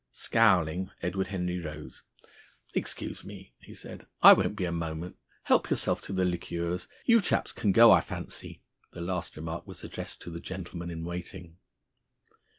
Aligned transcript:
Scowling, 0.11 0.89
Edward 1.03 1.27
Henry 1.27 1.59
rose. 1.59 2.01
"Excuse 2.73 3.23
me," 3.23 3.53
he 3.59 3.75
said. 3.75 4.07
"I 4.23 4.33
won't 4.33 4.55
be 4.55 4.65
a 4.65 4.71
moment. 4.71 5.15
Help 5.43 5.69
yourselves 5.69 6.01
to 6.07 6.11
the 6.11 6.25
liqueurs. 6.25 6.87
You 7.05 7.21
chaps 7.21 7.51
can 7.51 7.71
go, 7.71 7.91
I 7.91 8.01
fancy." 8.01 8.63
The 8.93 9.01
last 9.01 9.35
remark 9.37 9.67
was 9.67 9.83
addressed 9.83 10.19
to 10.23 10.31
the 10.31 10.39
gentlemen 10.39 10.89
in 10.89 11.05
waiting. 11.05 11.57